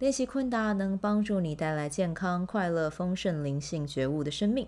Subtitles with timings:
[0.00, 4.66] 练习昆达能帮助你带来健康、快乐、丰盛、灵性觉悟的生命。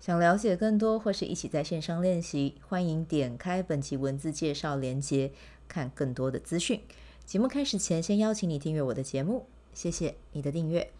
[0.00, 5.30] 想了解更多或是一起在线上练习，欢迎点开本期文字介绍连接，
[5.68, 6.80] 看更多的资讯。
[7.24, 10.90] 节目开始前，先邀请你订阅我的节目，谢谢你的订阅。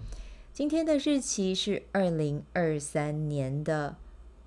[0.52, 3.96] 今天的日期是二零二三年的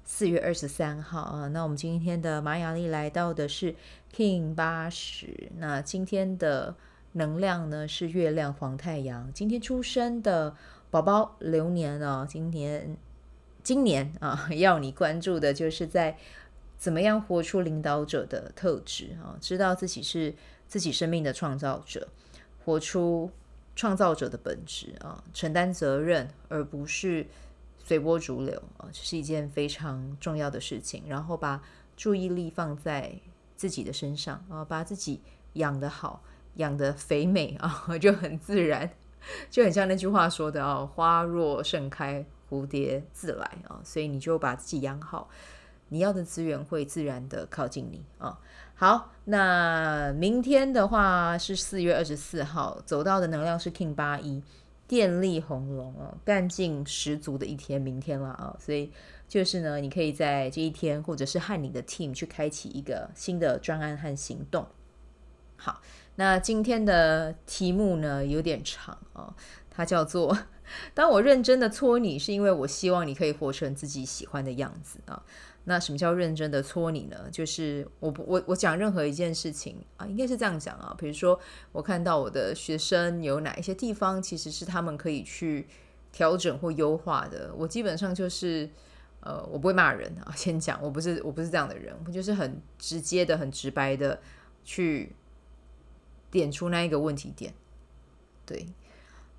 [0.06, 1.50] 四月二十三号啊。
[1.50, 3.76] 那我们今天的马雅历来到的是
[4.16, 5.52] King 八十。
[5.58, 6.74] 那今天的。
[7.18, 10.56] 能量呢是月亮黄太阳，今天出生的
[10.90, 12.96] 宝宝流年哦，今年
[13.64, 16.18] 今年啊， 要你关注的就是在
[16.78, 20.34] 怎么样活出领导者的特质啊，知道自己是
[20.68, 22.08] 自己生命的创造者，
[22.64, 23.32] 活出
[23.76, 27.26] 创造者的本质啊，承担责任而不是
[27.84, 31.04] 随波逐流啊，这是一件非常重要的事情。
[31.08, 31.62] 然后把
[31.96, 33.20] 注意力放在
[33.56, 35.22] 自己的身上啊，把自己
[35.54, 36.22] 养得好。
[36.58, 38.92] 养得肥美啊， 就很自然，
[39.50, 45.30] 就很像那句话说的啊，“花若盛开，蝴蝶自来”啊，所以你就把自己养好，
[45.90, 48.40] 你要的资源会自然的靠近你啊。
[48.76, 54.44] 好，那明天的话是四月二十四号，走到的能量是 King 八一，
[54.88, 58.92] 电力红龙啊，干劲十足的一天，明天了啊，所以
[59.28, 64.68] 就是呢，你可以在这一天，或者是和你的 team 去开启一个新的专案和行动。
[65.56, 65.82] 好。
[66.20, 69.34] 那今天的题目呢，有点长啊、哦，
[69.70, 70.36] 它叫做
[70.94, 75.24] “当我认真的搓你，是因为我希望你可以活成自己喜欢的样子啊、”
[75.66, 77.30] 那什么叫认真的搓你呢？
[77.32, 80.96] 就是我不我我讲任何一件事情啊，应该是这样讲啊。
[80.98, 81.40] 比如说，
[81.72, 85.68] 我看到我的学生有哪一些地方，其实是他们可以去
[86.12, 87.54] 调整或优化的。
[87.56, 88.68] 我基本上就是
[89.20, 90.34] 呃，我不会骂人啊。
[90.36, 94.20] 先讲，我不是我不是这样的人，我就是很直接的、很直白的
[94.64, 95.16] 去。
[96.38, 97.54] 点出那一个问题点，
[98.46, 98.68] 对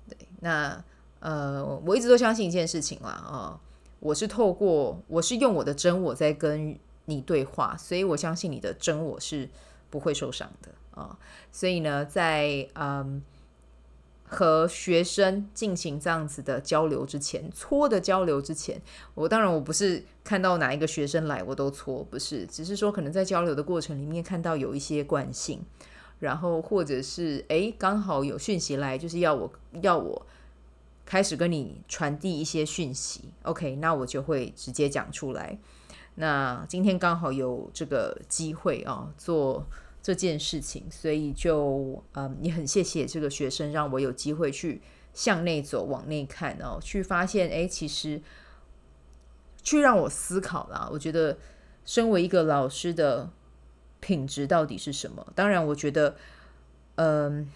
[0.09, 0.83] 对，那
[1.19, 3.59] 呃，我一直都相信一件事情啦，啊、
[3.99, 9.49] 我是透过我是用我的真我在跟你对话，所以我相信你的真我是
[9.89, 10.69] 不会受伤的
[11.01, 11.17] 啊、
[11.51, 13.21] 所以呢，在嗯
[14.31, 18.79] 和学生进行这样子的交流之前，搓的交流之前，
[19.15, 25.63] 我当然我不是看到哪一个学生来我都搓，不是，只是说可能在交流的过程里面看到有一些惯性。
[26.19, 29.49] 然后，或者是诶，刚好有讯息来，就是要我
[29.81, 30.25] 要我
[31.05, 33.31] 开始跟你传递一些讯息。
[33.43, 35.57] OK，那我就会直接讲出来。
[36.15, 39.65] 那今天刚好有这个机会啊，做
[40.03, 44.81] 这件事情，所以就嗯，也很谢谢这个学生，让我有机会去
[45.13, 48.21] 向内走，往内看哦，去发现诶，其实
[49.63, 50.89] 去让我思考啦。
[50.91, 51.37] 我觉得，
[51.85, 53.29] 身为一个老师的。
[53.99, 55.25] 品质到底是什么？
[55.35, 56.15] 当然，我觉得，
[56.95, 57.49] 嗯，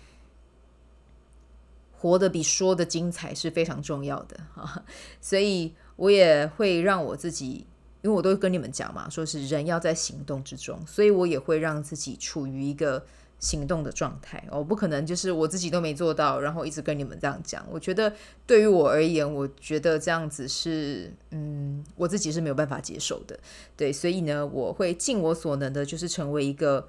[1.92, 4.84] 活得比说的精彩是非常重要的啊。
[5.22, 7.66] 所以，我也会让我自己，
[8.02, 13.06] 因为我都跟你们讲嘛，说是人要在行动之中，所以我也会让自己处于一个。
[13.44, 17.62] 行动的状态，我不可能就是我自己都没做到，然后一直跟你们这样讲。
[17.70, 18.14] 我觉得
[18.48, 23.38] 对于我而言，我觉得这样子是，嗯，我自己是没有办法接受的。
[23.76, 26.88] 对，所以呢，我会尽我所能的，就是成为一个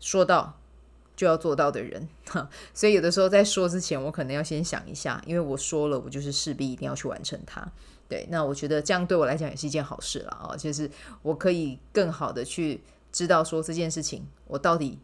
[0.00, 0.58] 说到
[1.14, 2.08] 就要做到的人。
[2.72, 7.70] 所以有的时候在说之前，我可能要先想一下，因为我说了，我就是势必一定要去完成它。
[8.08, 10.90] 对，那我觉得这样对我来讲也是一件好事了啊，就是
[11.20, 12.80] 我可以更好的去
[13.12, 14.98] 知道说这件事情我到底。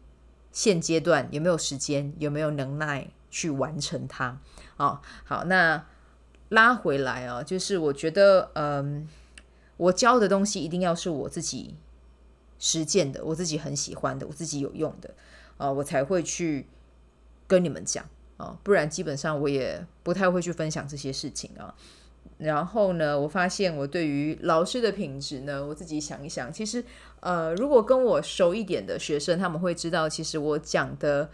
[0.53, 4.39] 现阶段有没有时间，有没有能耐去完成它？
[4.77, 5.85] 哦，好，那
[6.49, 9.09] 拉回来啊，就是我觉得，嗯，
[9.77, 11.75] 我教的东西一定要是我自己
[12.59, 15.13] 实践的，我自己很喜欢的，我自己有用的，
[15.57, 16.67] 啊，我才会去
[17.47, 18.05] 跟你们讲
[18.37, 21.73] 啊，不然基本上我也不太会去分享这些事情啊。
[22.43, 26.83] 然后呢，我发现我对于老师的品质呢，我自己想一想，其实，
[27.21, 31.29] 呃，如果跟我熟一点的学生，他们会知道，其实我讲的，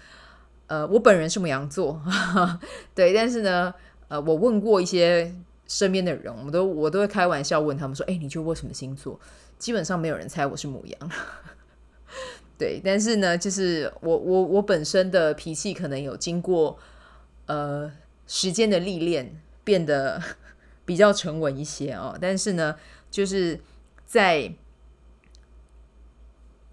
[0.67, 2.00] 呃，我本人是母羊座，
[2.94, 3.73] 对，但是呢，
[4.07, 5.33] 呃，我问过一些
[5.67, 9.19] 身边的人，我都我都会开玩笑问他们说，哎，你觉得我什么星座？
[9.57, 11.11] 基本上没有人猜我是母羊，
[12.56, 16.77] 对，但是呢，就是我我我本身的脾气可能有经过
[17.47, 17.91] 呃
[18.27, 20.21] 时间的历练，变得。
[20.89, 22.18] 比较沉稳一些哦。
[22.19, 22.75] 但是呢，
[23.12, 23.59] 就是
[24.07, 24.51] 在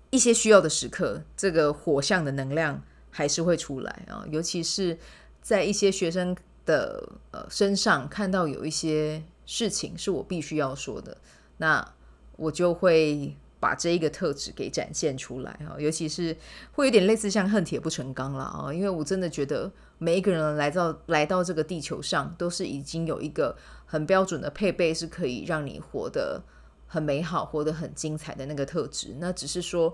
[0.08, 4.24] 一些需要的时刻，这个火象的能量还是会出来啊。
[4.30, 4.98] 尤其是
[5.42, 6.34] 在一些学生
[6.64, 11.18] 的呃身上看到有一些事情是我必须要说的，
[11.58, 11.92] 那
[12.36, 13.36] 我就会。
[13.66, 16.36] 把这一个特质给展现出来哈，尤其是
[16.70, 19.68] 会有点类似像恨铁不成钢了啊，因为我真的觉得
[19.98, 26.40] 每一个人来到来到这个地球上，都是已经有一个很标准的配备，是可以让你活得
[26.86, 29.16] 很美好、活得很精彩的那个特质。
[29.18, 29.92] 那只是说，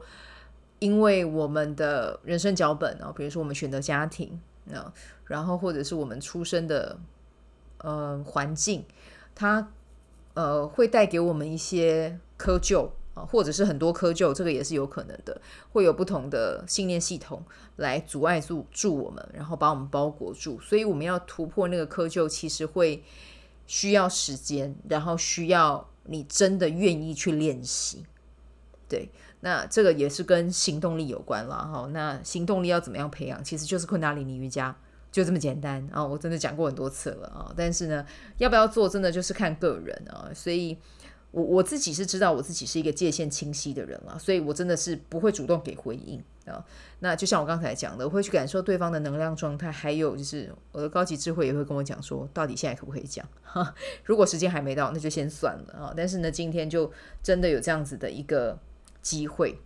[0.78, 4.38] 因为我们的人生脚本啊，比如说我们选择家庭
[4.70, 4.92] 啊，
[5.24, 6.98] 然后或者是我们出生的
[7.78, 8.84] 呃环境，
[9.34, 9.66] 它
[10.34, 12.90] 呃会带给我们一些窠臼。
[13.14, 15.38] 啊，或者是很多窠臼，这个也是有可能的，
[15.70, 17.44] 会有不同的信念系统
[17.76, 20.58] 来阻碍住住我们，然后把我们包裹住。
[20.60, 23.04] 所以我们要突破那个窠臼，其实会
[23.66, 28.06] 需要时间，然后需要你真的愿意去练习。
[28.88, 29.10] 对，
[29.40, 31.86] 那这个也是跟行动力有关了哈。
[31.92, 33.44] 那行动力要怎么样培养？
[33.44, 34.74] 其实就是昆达里尼瑜伽，
[35.10, 36.02] 就这么简单啊。
[36.02, 38.06] 我真的讲过很多次了啊，但是呢，
[38.38, 40.30] 要不要做，真的就是看个人啊。
[40.34, 40.78] 所以。
[41.32, 46.62] 我我自己是知道我自己是一个界限清晰的人了，所以我真的是不会主动给回应啊。
[47.00, 53.26] 那就像我刚才讲的，我会去感受对方的能量状态，还有就是我的高级智慧也会跟我讲说，到底现在可不可以讲？
[53.42, 53.74] 哈，
[54.04, 55.94] 如果时间还没到，那就先算了啊。
[55.96, 56.92] 但是呢，今天就
[57.22, 58.58] 真的有这样子的一个
[59.00, 59.58] 机会。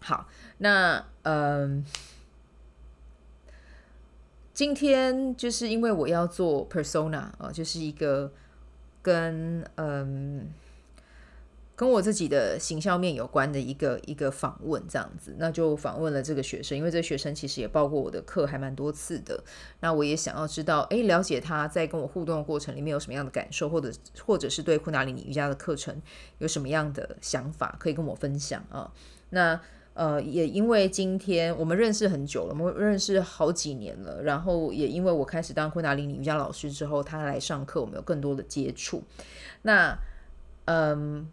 [0.00, 0.26] 好，
[0.58, 1.84] 那嗯，
[4.54, 8.32] 今天就是因为我要做 persona 啊，就是一个
[9.02, 10.48] 跟嗯。
[11.76, 19.42] 跟我自己的形象面有关的一个一个访问，这样子，那就访问了这个学生，因为这个学生其实也报过我的课，还蛮多次的。
[19.80, 23.90] 那我也想要知道，诶，了解他在跟我互动的过程里面有什么样的感受，或者
[24.24, 26.00] 或者是对昆达里尼瑜伽的课程
[26.38, 28.92] 有什么样的想法，可以跟我分享啊。
[29.30, 29.60] 那
[29.94, 39.02] 呃，也因为今天我们认识很久了，我们认识好几年了，然后也因为我开始当昆达里尼瑜伽老师之后，他来上课，我们有更多的接触。
[39.62, 39.98] 那
[40.66, 41.26] 嗯。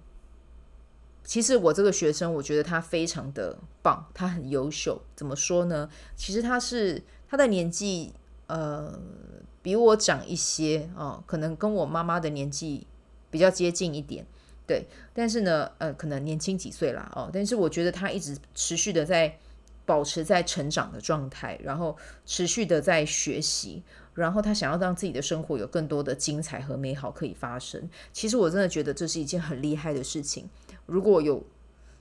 [1.23, 5.01] 其实我这个学生，我觉得他非常的棒，他很优秀。
[5.15, 5.89] 怎么说呢？
[6.15, 8.11] 其实他是他的年纪，
[8.47, 8.99] 呃，
[9.61, 12.85] 比我长一些哦，可能跟我妈妈的年纪
[13.29, 14.25] 比较接近一点，
[14.67, 14.87] 对。
[15.13, 17.29] 但是呢，呃，可能年轻几岁啦，哦。
[17.31, 19.37] 但是我觉得他一直持续的在
[19.85, 21.95] 保持在成长的状态，然后
[22.25, 23.83] 持续的在学习，
[24.15, 27.89] 然后他想要让自己的生活有更多的精彩和美好可以发生。
[28.11, 30.49] 其实我真的觉得这是一件很厉害的事情。
[30.91, 31.43] 如果有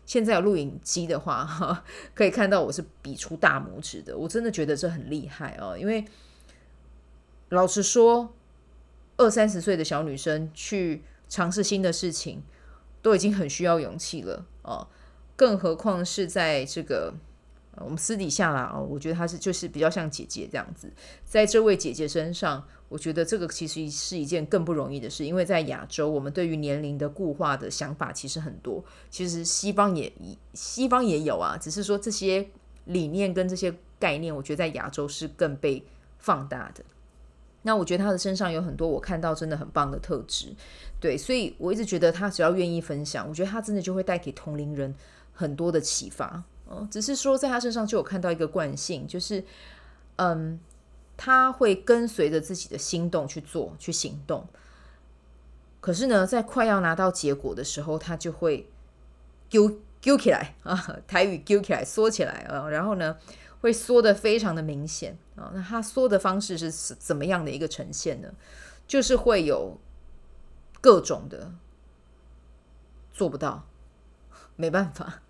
[0.05, 1.85] 现在有录影机的话，哈，
[2.15, 4.17] 可以看到我是比出大拇指的。
[4.19, 6.05] 我真的觉得这很厉害哦，因为
[7.51, 8.35] 老实说，
[9.17, 12.43] 二三十岁的小女生去尝试新的事情，
[13.01, 14.89] 都已经很需要勇气了哦，
[15.37, 17.15] 更何况是在这个。
[17.77, 20.93] 我们私底下啦，哦，我觉得她是就是比较像姐姐这样子，
[21.25, 30.13] 在这位姐姐身上，我觉得这个其实是一件更不容易的事，因为在亚洲，我们对于年龄的固化的想法其实很多，其实西方也
[30.53, 32.47] 西方也有啊，只是说这些
[32.87, 35.83] 理念跟这些概念，我觉得在亚洲是更被
[36.19, 36.85] 放大的。
[37.63, 40.55] 那我觉得她的身上有很多我看到真的很棒的特质，
[40.99, 44.95] 对，所以我一直觉得她只要愿意分享，我觉得她真的就会带给同龄人
[45.33, 46.43] 很多的启发。
[46.71, 49.45] 哦只是说，在他身上就有看到一个惯性，就是，
[50.17, 50.61] 嗯，
[51.17, 54.47] 他会跟随着自己的心动去做、去行动。
[55.81, 58.71] 可是呢，在快要拿到结果的时候，他就会
[59.49, 63.17] 揪揪起来啊，台语揪起来，缩起来啊，然后呢，
[63.63, 65.51] 会缩的非常的明显啊。
[65.53, 68.29] 那他缩的方式是怎么样的一个呈现呢？
[68.87, 69.79] 就是会有
[70.81, 71.53] 各种的
[73.13, 73.67] 做不到，
[74.57, 75.23] 没办法。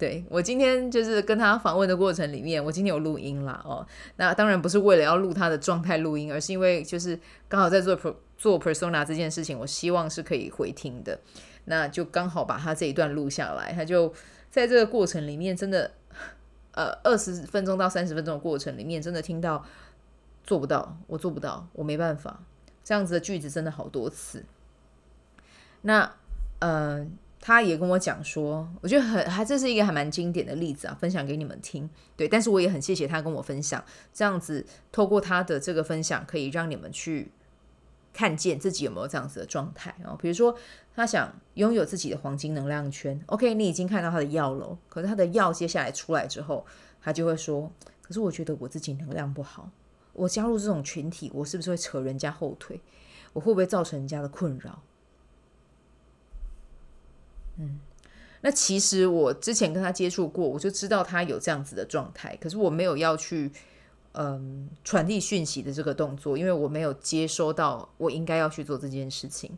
[0.00, 3.86] 对，我今天就是跟他访问的过程里面，我今天有录音啦哦。
[4.16, 7.94] 那当然不是为了要录他的状态录音，而是因为就是刚好在做
[8.38, 11.20] 做 persona 这件事情，我希望是可以回听的。
[11.66, 14.10] 那就刚好把他这一段录下来，他就
[14.50, 15.90] 在这个过程里面，真的
[16.72, 19.62] 呃二十分钟到三十分钟的过程里面，真的听到
[20.42, 22.40] 做不到，我做不到，我没办法，
[22.82, 24.46] 这样子的句子真的好多次。
[25.82, 26.10] 那
[26.60, 27.18] 嗯。
[27.40, 31.88] 他也跟我讲说，我觉得很还这是一个还蛮经典的例子啊，分享给你们听。
[32.14, 33.82] 对，但是我也很谢谢他跟我分享，
[34.12, 37.32] 这样子透过他的这个分享，可以让你们去
[38.12, 40.14] 看见自己有没有这样子的状态啊。
[40.20, 40.54] 比如说，
[40.94, 46.66] 他想拥有自己的黄金能量圈，OK，你已经看到他的药了，可是他的药接下来出来之后，
[47.00, 49.70] 他就会说，可是我觉得我自己能量不好，
[50.12, 52.78] 我加入这种群体，我是不是会扯人家后腿？
[53.32, 54.82] 我会不会造成人家的困扰？
[57.60, 57.78] 嗯，
[58.40, 63.52] 那其实我之前跟他接触过，我就知道他有这样子的状态，可是我没有要去
[64.12, 69.56] 嗯传递讯息的这个动作，因为我没有接收到我应该要去做这件事情。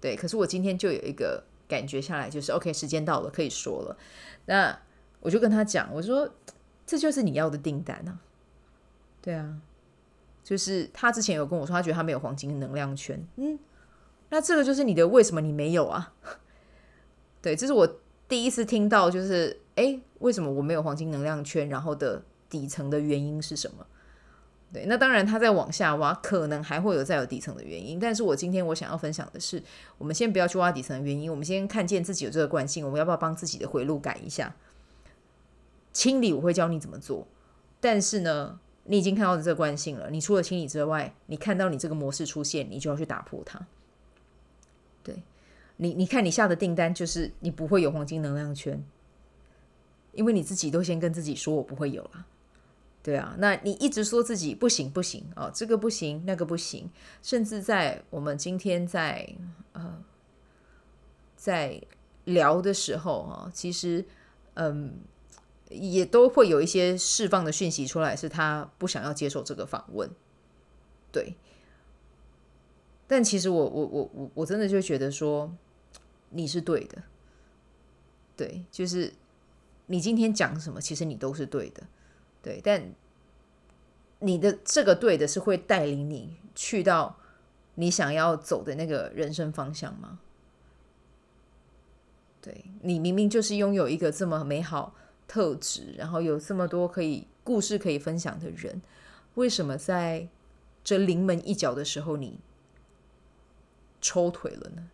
[0.00, 3.96] 对，可是我今天就有一个感觉下来，就是 OK，时间到了，可以说了。
[4.46, 4.78] 那
[5.20, 6.28] 我就跟他讲，我说
[6.84, 8.18] 这就是你要的订单啊。
[9.22, 9.56] 对啊，
[10.42, 13.26] 就是他之前有跟我说，他觉得他没有黄金能量圈。
[13.36, 13.58] 嗯，
[14.28, 16.12] 那这个就是你的，为什么你没有啊？
[17.44, 17.86] 对，这是我
[18.26, 21.68] 第一次听到，就是诶，为什么我没有黄金能量圈？
[21.68, 23.86] 然后的底层的原因是什么？
[24.72, 28.00] 对，那当然他在往下挖，可能还会有再有底层的原因。
[28.00, 29.62] 但是我今天我想要分享的是，
[29.98, 34.56] 我们先不要去挖底层的原因，我们先看见自己有这个惯性，我们要不要帮自己的回路改一下？
[35.92, 37.28] 清理我会教你怎么做，
[37.78, 40.08] 但是呢，你已经看到的这个惯性了。
[40.08, 43.60] 你除了清理之外，你看到你这个模式出现，你就要去打破它。
[45.76, 48.82] 你，你看你下的订单就是你不会有黄金能量圈，
[50.12, 52.26] 因为你自己都先跟自己说我不会有了。
[53.02, 56.90] 对啊，那你一直说自己不行不行哦，这个不行那个不行，
[57.22, 59.34] 甚至在我们今天在
[59.72, 60.02] 呃
[61.36, 61.80] 在
[62.24, 64.04] 聊的时候啊，其实
[64.54, 64.98] 嗯。
[65.70, 70.08] 也都会有一些释放的讯息出来，是他不想要接受这个访问，
[71.10, 71.34] 对。
[73.08, 75.52] 但其实我我我我我真的就觉得说
[76.34, 77.02] 你是对的，
[78.36, 79.12] 对，就是
[79.86, 81.82] 你今天讲什么，其实你都是对的，
[82.42, 82.60] 对。
[82.62, 82.92] 但
[84.18, 87.16] 你的这个对的是会带领你去到
[87.76, 90.18] 你想要走的那个人生方向吗？
[92.42, 94.94] 对，你明明就是拥有一个这么美好。
[95.26, 98.82] 特质，然后有这么多可以故事可以分享的人，
[99.36, 100.28] 为什么在
[100.84, 102.38] 这临门一脚的时候你
[104.02, 104.90] 抽腿了呢？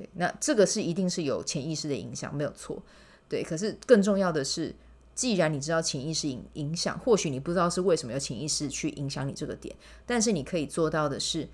[0.00, 2.82] 对，那这个是一定是有潜意识的影响，没有错。
[3.28, 4.74] 对，可是更重要的是，
[5.14, 9.76] 既然你知道潜意识影影响，或许你不知道是为什么有潜意识去影响你这个点，
[10.06, 11.46] 但是你可以做到的是，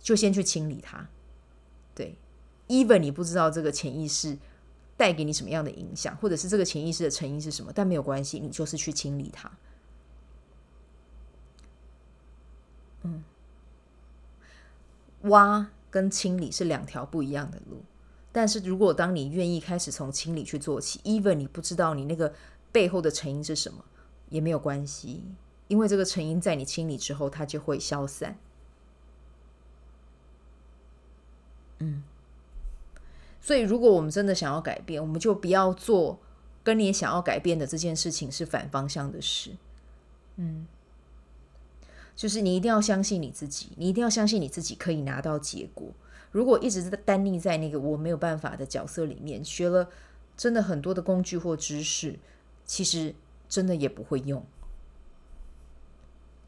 [0.00, 1.08] 就先去清理它。
[1.94, 2.16] 对
[2.66, 4.36] ，even 你不知道这个潜意识。
[4.98, 7.70] 带给你什么样的影响，或者是这个潜意识的成因是什么？
[7.70, 9.52] 但没有关系，你就是去清理它。
[13.02, 13.22] 嗯，
[15.24, 17.82] 挖跟清理是两条不一样的路。
[18.30, 22.34] 但是如果当你愿意开始从清理去做起，even 你不知道你那个
[22.70, 23.82] 背后的成因是什么，
[24.28, 25.24] 也没有关系，
[25.68, 28.36] 因为这个成因在你清理之后，它就会消散。
[31.78, 32.02] 嗯。
[33.40, 36.18] 所以，如果我们真的想要改变，我们就不要做
[36.62, 39.52] 跟你想要改变的这件事情是反方向的事。
[40.36, 40.66] 嗯，
[42.16, 45.86] 就是你一定要相信你自己，你一定要相信你自己可以拿到结果。
[46.32, 49.88] 如果一直在单立在那个我没有办法的角色里面，学了
[50.36, 52.18] 真的很多的工具或知识，
[52.64, 53.14] 其实
[53.48, 54.44] 真的也不会用。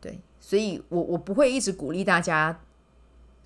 [0.00, 2.60] 对，所以我我不会一直鼓励大家。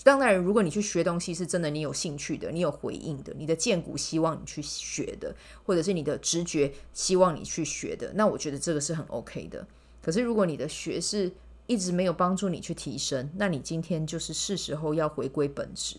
[0.05, 5.33] 当然，如果你去学东西是真的，你有兴趣的，你有回应的，你的荐骨希望你去学的，
[5.65, 9.65] 或者是你的直觉希望你去学的，那我觉得这个是很 OK 的。
[10.03, 11.31] 可是，如果你的学是
[11.67, 15.97] 一直没有帮助你去提升，那你今天就是是时候要回归本质，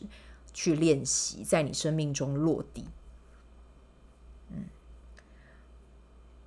[0.54, 2.86] 去练习在你生命中落地。
[4.52, 4.66] 嗯，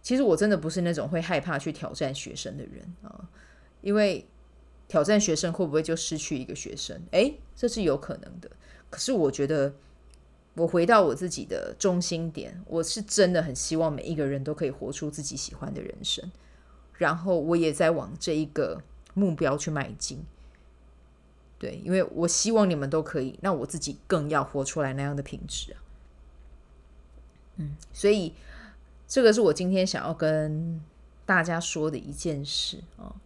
[0.03, 3.29] 其实我真的不是那种会害怕去挑战学生的人啊，
[3.81, 4.27] 因为。
[4.89, 7.03] 挑战学生会不会就失去一个学生？
[7.11, 8.49] 诶，这是有可能的。
[8.89, 9.75] 可是我觉得，
[10.55, 16.31] 我回到我自己的中心点，我是真的很希望每一个人都可以活出自己喜欢的人生。
[16.93, 18.81] 然后我也在往这一个
[19.17, 20.23] 目标去迈进。
[21.59, 25.81] 对，因为我希望你们都可以，那我自己更要活出来那样的品质啊。
[27.57, 28.35] 嗯，所以
[29.09, 30.79] 这个是我今天想要跟
[31.25, 33.17] 大家说的一件事啊。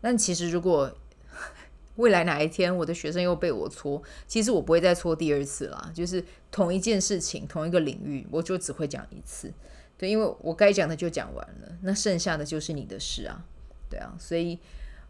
[0.00, 0.96] 但其实，如果
[1.96, 5.90] 未来哪一天我的学生又被我搓，其实我不会再搓第二次了。
[5.92, 9.52] 就是同一件事情、同一个领域，我就只会讲一次。
[9.98, 13.44] 对，因为我该讲的就讲完了，那剩下的就是你的事啊。
[13.88, 14.58] 对啊，所以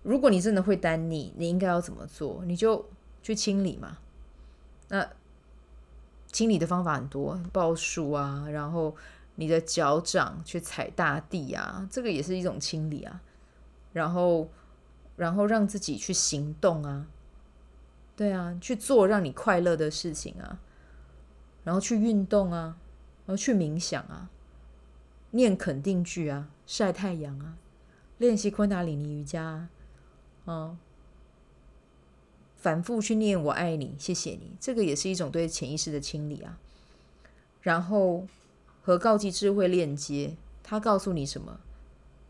[0.02, 2.42] 如果你真的会单逆，你应该要怎么做？
[2.44, 2.84] 你就
[3.22, 3.98] 去清理嘛。
[4.88, 5.08] 那
[6.30, 8.94] 清理的方法很多，报树啊，然后
[9.36, 13.20] 你的脚掌去踩大地啊，这个也是一种清理啊。
[13.92, 14.48] 然后。
[15.16, 17.06] 然后让自己去行动啊，
[18.14, 20.58] 对啊，去做让你快乐的事情啊，
[21.64, 22.76] 然后去运动啊，
[23.24, 24.28] 然后去冥想啊，
[25.30, 27.56] 念肯定句啊，晒太阳啊，
[28.18, 29.68] 练习昆达里尼瑜伽啊，
[30.44, 30.76] 哦，
[32.56, 36.58] 反复去念“我爱你”，谢谢你，这个也是一种对潜意识的清理啊。
[37.60, 38.26] 然后
[38.82, 41.60] 和高级智慧链接，他告诉你什么？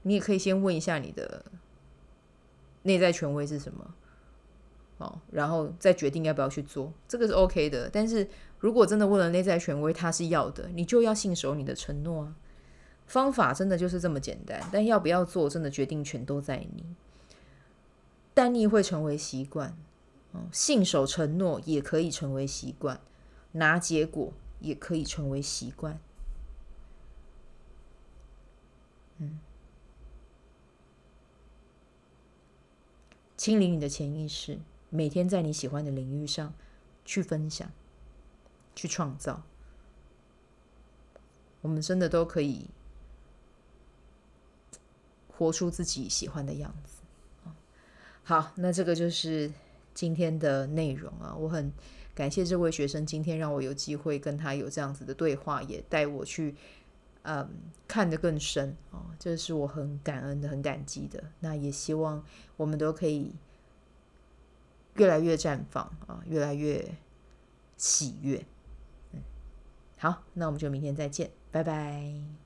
[0.02, 1.44] 你也可以先问一下你的
[2.82, 3.94] 内在权威是什么，
[4.98, 7.88] 哦，然后再决定要不要去做，这个是 OK 的。
[7.90, 8.28] 但是
[8.58, 12.34] 如果真的问了内在权威，他是要的，你就要信守你的承诺啊。
[13.06, 16.84] 方法真的就是这么简单，但要不要做，真的决定权都在你。
[18.34, 19.76] 但你会成为习惯，
[20.34, 23.00] 嗯，信守承诺也可以成为习惯，
[23.52, 25.98] 拿结果也可以成为习惯。
[29.18, 29.38] 嗯。
[33.36, 34.58] 清理你的潜意识，
[34.90, 36.52] 每天在你喜欢的领域上
[37.04, 37.70] 去分享、
[38.74, 39.42] 去创造，
[41.60, 42.66] 我们真的都可以
[45.36, 47.50] 活出自己喜欢的样子。
[48.22, 49.52] 好，那这个就是
[49.94, 51.34] 今天的内容啊！
[51.36, 51.72] 我很
[52.14, 56.54] 感谢这位学生今天让我有机会跟他有这样子的对话，也带我去
[57.22, 57.48] 嗯
[57.86, 61.22] 看得更深哦，这是我很感恩的、很感激的。
[61.40, 62.24] 那也希望。
[62.56, 63.34] 我们都可以
[64.94, 66.96] 越来越绽放啊，越来越
[67.76, 68.42] 喜悦。
[69.12, 69.20] 嗯，
[69.98, 72.45] 好，那我们就明天再见，拜拜。